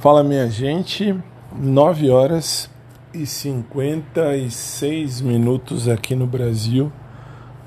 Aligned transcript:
Fala 0.00 0.22
minha 0.22 0.48
gente, 0.48 1.12
9 1.58 2.08
horas 2.08 2.70
e 3.12 3.26
56 3.26 5.20
minutos 5.20 5.88
aqui 5.88 6.14
no 6.14 6.24
Brasil, 6.24 6.92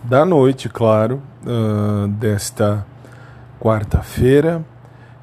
da 0.01 0.25
noite, 0.25 0.69
claro, 0.69 1.21
uh, 1.45 2.07
desta 2.07 2.85
quarta-feira. 3.59 4.63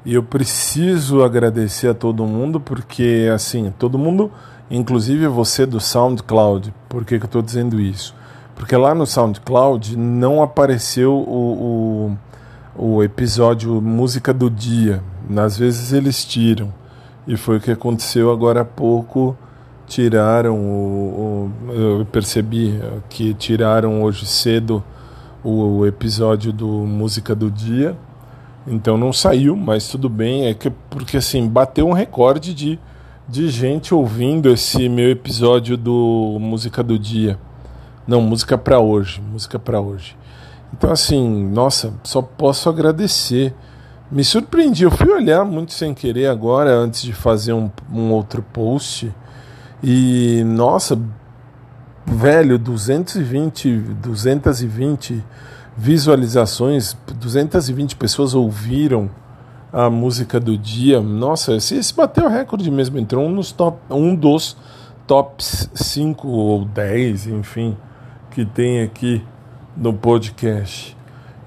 E 0.05 0.13
eu 0.13 0.21
preciso 0.21 1.23
agradecer 1.23 1.87
a 1.87 1.95
todo 1.95 2.27
mundo, 2.27 2.59
porque 2.59 3.27
assim, 3.33 3.73
todo 3.79 3.97
mundo, 3.97 4.31
inclusive 4.69 5.25
você 5.25 5.65
do 5.65 5.79
SoundCloud, 5.79 6.71
por 6.87 7.03
que, 7.03 7.17
que 7.17 7.25
eu 7.25 7.27
estou 7.27 7.41
dizendo 7.41 7.81
isso? 7.81 8.13
Porque 8.55 8.77
lá 8.77 8.93
no 8.93 9.07
SoundCloud 9.07 9.97
não 9.97 10.43
apareceu 10.43 11.15
o, 11.15 12.15
o, 12.77 12.95
o 12.97 13.03
episódio 13.03 13.81
Música 13.81 14.31
do 14.31 14.47
Dia. 14.47 15.01
Às 15.35 15.57
vezes 15.57 15.91
eles 15.91 16.23
tiram. 16.23 16.77
E 17.29 17.37
foi 17.37 17.57
o 17.57 17.61
que 17.61 17.69
aconteceu 17.69 18.31
agora 18.31 18.61
há 18.61 18.65
pouco. 18.65 19.37
Tiraram 19.85 20.57
o, 20.57 21.51
o 21.67 21.71
eu 21.71 22.07
percebi 22.11 22.81
que 23.07 23.35
tiraram 23.35 24.01
hoje 24.01 24.25
cedo 24.25 24.83
o, 25.43 25.77
o 25.77 25.85
episódio 25.85 26.51
do 26.51 26.67
Música 26.67 27.35
do 27.35 27.51
Dia. 27.51 27.95
Então 28.65 28.97
não 28.97 29.13
saiu, 29.13 29.55
mas 29.55 29.87
tudo 29.87 30.09
bem, 30.09 30.47
é 30.47 30.55
que 30.55 30.71
porque 30.89 31.17
assim, 31.17 31.47
bateu 31.47 31.87
um 31.87 31.93
recorde 31.93 32.51
de, 32.51 32.79
de 33.27 33.47
gente 33.49 33.93
ouvindo 33.93 34.49
esse 34.49 34.89
meu 34.89 35.11
episódio 35.11 35.77
do 35.77 36.35
Música 36.41 36.81
do 36.81 36.97
Dia. 36.97 37.37
Não, 38.07 38.21
música 38.23 38.57
para 38.57 38.79
hoje, 38.79 39.21
música 39.21 39.59
para 39.59 39.79
hoje. 39.79 40.17
Então 40.73 40.91
assim, 40.91 41.47
nossa, 41.51 41.93
só 42.03 42.23
posso 42.23 42.69
agradecer 42.69 43.53
me 44.11 44.23
surpreendi. 44.23 44.83
Eu 44.83 44.91
fui 44.91 45.11
olhar 45.11 45.45
muito 45.45 45.73
sem 45.73 45.93
querer 45.93 46.27
agora, 46.27 46.71
antes 46.71 47.01
de 47.01 47.13
fazer 47.13 47.53
um, 47.53 47.69
um 47.91 48.11
outro 48.11 48.41
post. 48.41 49.13
E, 49.83 50.43
nossa, 50.45 50.99
velho, 52.05 52.57
220, 52.57 53.69
220 54.01 55.23
visualizações, 55.77 56.97
220 57.15 57.95
pessoas 57.95 58.33
ouviram 58.33 59.09
a 59.71 59.89
música 59.89 60.39
do 60.39 60.57
dia. 60.57 60.99
Nossa, 60.99 61.55
esse, 61.55 61.75
esse 61.75 61.93
bateu 61.93 62.25
o 62.25 62.29
recorde 62.29 62.69
mesmo. 62.69 62.97
Entrou 62.97 63.25
um, 63.25 63.29
nos 63.29 63.51
top, 63.51 63.77
um 63.89 64.15
dos 64.15 64.57
tops 65.07 65.69
5 65.73 66.27
ou 66.27 66.65
10, 66.65 67.27
enfim, 67.27 67.77
que 68.31 68.43
tem 68.43 68.81
aqui 68.81 69.23
no 69.77 69.93
podcast. 69.93 70.98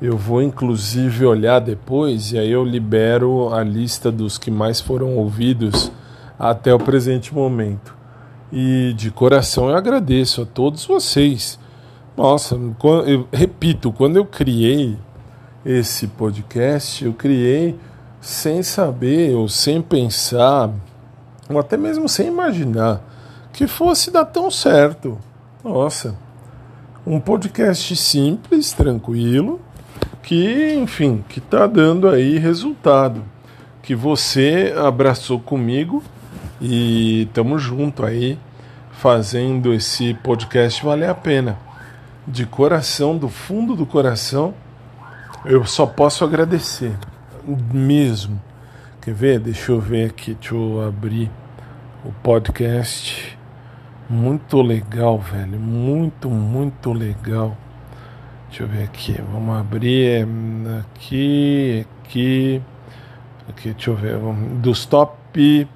Eu 0.02 0.18
vou 0.18 0.42
inclusive 0.42 1.24
olhar 1.24 1.60
depois 1.60 2.32
e 2.32 2.38
aí 2.38 2.50
eu 2.50 2.64
libero 2.64 3.54
a 3.54 3.62
lista 3.62 4.10
dos 4.10 4.36
que 4.36 4.50
mais 4.50 4.80
foram 4.80 5.16
ouvidos 5.16 5.92
até 6.36 6.74
o 6.74 6.78
presente 6.78 7.32
momento. 7.32 7.94
E 8.50 8.92
de 8.96 9.12
coração 9.12 9.70
eu 9.70 9.76
agradeço 9.76 10.42
a 10.42 10.44
todos 10.44 10.84
vocês. 10.84 11.56
Nossa, 12.16 12.58
eu 13.06 13.28
repito, 13.32 13.92
quando 13.92 14.16
eu 14.16 14.26
criei 14.26 14.98
esse 15.64 16.08
podcast, 16.08 17.04
eu 17.04 17.12
criei 17.12 17.78
sem 18.20 18.60
saber 18.60 19.36
ou 19.36 19.48
sem 19.48 19.80
pensar, 19.80 20.68
ou 21.48 21.60
até 21.60 21.76
mesmo 21.76 22.08
sem 22.08 22.26
imaginar 22.26 23.00
que 23.52 23.68
fosse 23.68 24.10
dar 24.10 24.24
tão 24.24 24.50
certo. 24.50 25.16
Nossa, 25.62 26.16
um 27.06 27.20
podcast 27.20 27.94
simples, 27.94 28.72
tranquilo, 28.72 29.60
que, 30.22 30.74
enfim, 30.74 31.24
que 31.28 31.38
está 31.38 31.66
dando 31.66 32.08
aí 32.08 32.38
resultado. 32.38 33.24
Que 33.82 33.94
você 33.94 34.72
abraçou 34.76 35.40
comigo 35.40 36.02
e 36.60 37.22
estamos 37.22 37.60
junto 37.60 38.04
aí 38.06 38.38
fazendo 38.92 39.74
esse 39.74 40.14
podcast 40.14 40.84
valer 40.84 41.08
a 41.08 41.14
pena. 41.14 41.58
De 42.24 42.46
coração, 42.46 43.18
do 43.18 43.28
fundo 43.28 43.74
do 43.74 43.84
coração, 43.84 44.54
eu 45.44 45.64
só 45.64 45.86
posso 45.86 46.24
agradecer 46.24 46.92
mesmo. 47.74 48.40
Quer 49.00 49.14
ver? 49.14 49.40
Deixa 49.40 49.72
eu 49.72 49.80
ver 49.80 50.10
aqui, 50.10 50.34
deixa 50.34 50.54
eu 50.54 50.86
abrir 50.86 51.28
o 52.04 52.12
podcast. 52.22 53.36
Muito 54.08 54.62
legal, 54.62 55.18
velho. 55.18 55.58
Muito, 55.58 56.30
muito 56.30 56.92
legal. 56.92 57.56
Deixa 58.52 58.64
eu 58.64 58.68
ver 58.68 58.82
aqui. 58.84 59.18
Vamos 59.32 59.56
abrir 59.56 60.28
aqui, 60.78 61.86
aqui, 62.04 62.62
aqui. 63.48 63.70
Deixa 63.70 63.90
eu 63.90 63.96
ver. 63.96 64.18
Dos 64.60 64.84
top, 64.84 65.66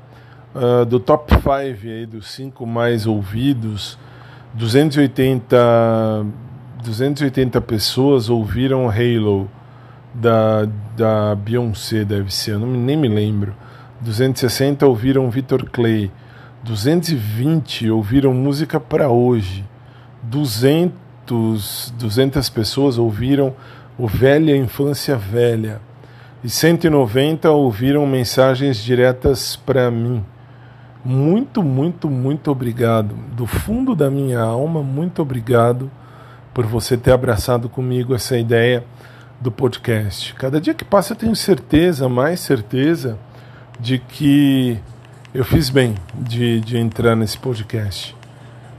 uh, 0.55 0.85
do 0.85 1.01
top 1.01 1.33
5 1.37 1.51
aí, 1.51 2.05
dos 2.05 2.31
cinco 2.31 2.67
mais 2.67 3.07
ouvidos, 3.07 3.99
280, 4.53 5.57
280 6.85 7.63
pessoas 7.63 8.29
ouviram 8.29 8.91
Halo 8.91 9.51
da, 10.13 10.69
da 10.95 11.35
Beyoncé, 11.35 12.05
deve 12.05 12.31
ser. 12.31 12.51
Eu 12.51 12.59
não, 12.59 12.69
nem 12.69 12.95
me 12.95 13.09
lembro. 13.09 13.55
260 14.03 14.87
ouviram 14.87 15.31
Victor 15.31 15.65
Clay. 15.71 16.11
220 16.63 17.91
ouviram 17.91 18.35
música 18.35 18.79
para 18.79 19.09
hoje. 19.09 19.65
200 20.25 21.06
200, 21.27 21.95
200 21.99 22.49
pessoas 22.51 22.99
ouviram 22.99 23.55
o 23.99 24.07
Velha 24.07 24.57
Infância 24.57 25.17
Velha 25.17 25.81
e 26.45 26.49
190 26.49 27.51
ouviram 27.51 28.07
mensagens 28.07 28.77
diretas 28.77 29.57
para 29.57 29.91
mim. 29.91 30.25
Muito, 31.05 31.63
muito, 31.63 32.09
muito 32.09 32.51
obrigado. 32.51 33.15
Do 33.33 33.47
fundo 33.47 33.95
da 33.95 34.11
minha 34.11 34.41
alma, 34.41 34.83
muito 34.83 35.23
obrigado 35.23 35.91
por 36.53 36.67
você 36.67 36.97
ter 36.97 37.13
abraçado 37.13 37.69
comigo 37.69 38.15
essa 38.15 38.37
ideia 38.37 38.85
do 39.41 39.51
podcast. 39.51 40.35
Cada 40.35 40.61
dia 40.61 40.75
que 40.75 40.85
passa 40.85 41.13
eu 41.13 41.17
tenho 41.17 41.37
certeza, 41.37 42.09
mais 42.09 42.41
certeza, 42.41 43.19
de 43.79 43.99
que 43.99 44.79
eu 45.35 45.45
fiz 45.45 45.69
bem 45.69 45.95
de, 46.15 46.61
de 46.61 46.79
entrar 46.79 47.15
nesse 47.15 47.39
podcast. 47.39 48.17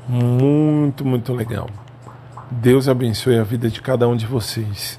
Muito, 0.07 1.05
muito 1.05 1.33
legal. 1.33 1.69
Deus 2.49 2.87
abençoe 2.87 3.37
a 3.37 3.43
vida 3.43 3.69
de 3.69 3.81
cada 3.81 4.07
um 4.07 4.15
de 4.15 4.25
vocês. 4.25 4.97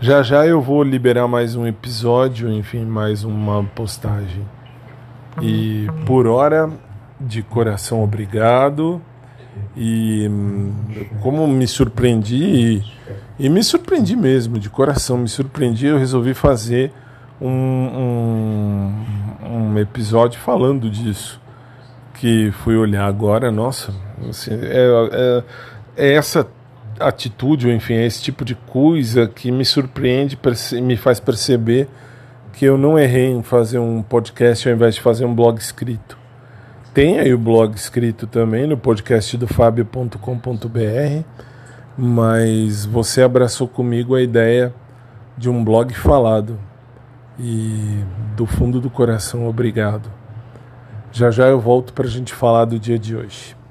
Já 0.00 0.20
já 0.20 0.44
eu 0.44 0.60
vou 0.60 0.82
liberar 0.82 1.28
mais 1.28 1.54
um 1.54 1.64
episódio, 1.64 2.52
enfim, 2.52 2.84
mais 2.84 3.22
uma 3.22 3.62
postagem. 3.62 4.44
E 5.40 5.86
por 6.04 6.26
hora, 6.26 6.68
de 7.20 7.40
coração 7.40 8.02
obrigado. 8.02 9.00
E 9.76 10.28
como 11.20 11.46
me 11.46 11.68
surpreendi, 11.68 12.42
e, 12.42 12.84
e 13.38 13.48
me 13.48 13.62
surpreendi 13.62 14.16
mesmo, 14.16 14.58
de 14.58 14.68
coração, 14.68 15.18
me 15.18 15.28
surpreendi, 15.28 15.86
eu 15.86 15.98
resolvi 15.98 16.34
fazer 16.34 16.92
um, 17.40 17.48
um, 17.48 19.04
um 19.44 19.78
episódio 19.78 20.40
falando 20.40 20.90
disso. 20.90 21.40
Que 22.14 22.50
fui 22.50 22.76
olhar 22.76 23.06
agora, 23.06 23.52
nossa, 23.52 23.94
assim, 24.28 24.50
é, 24.52 24.88
é, 25.12 25.44
é 25.96 26.14
essa 26.14 26.44
atitude, 26.98 27.66
ou 27.66 27.72
enfim, 27.72 27.94
é 27.94 28.06
esse 28.06 28.22
tipo 28.22 28.44
de 28.44 28.54
coisa 28.54 29.26
que 29.26 29.50
me 29.50 29.64
surpreende, 29.64 30.38
me 30.82 30.96
faz 30.96 31.20
perceber 31.20 31.88
que 32.52 32.64
eu 32.64 32.76
não 32.76 32.98
errei 32.98 33.30
em 33.30 33.42
fazer 33.42 33.78
um 33.78 34.02
podcast 34.02 34.68
ao 34.68 34.74
invés 34.74 34.94
de 34.94 35.00
fazer 35.00 35.24
um 35.24 35.34
blog 35.34 35.58
escrito. 35.58 36.18
Tem 36.92 37.18
aí 37.18 37.32
o 37.32 37.38
blog 37.38 37.74
escrito 37.74 38.26
também 38.26 38.66
no 38.66 38.76
podcast 38.76 39.36
do 39.38 39.46
fabio.com.br, 39.46 40.18
mas 41.96 42.84
você 42.84 43.22
abraçou 43.22 43.66
comigo 43.66 44.14
a 44.14 44.22
ideia 44.22 44.74
de 45.36 45.48
um 45.48 45.64
blog 45.64 45.94
falado. 45.94 46.58
E 47.38 48.04
do 48.36 48.44
fundo 48.44 48.78
do 48.78 48.90
coração, 48.90 49.48
obrigado. 49.48 50.10
Já 51.10 51.30
já 51.30 51.46
eu 51.46 51.58
volto 51.58 51.94
para 51.94 52.06
a 52.06 52.10
gente 52.10 52.34
falar 52.34 52.66
do 52.66 52.78
dia 52.78 52.98
de 52.98 53.16
hoje. 53.16 53.61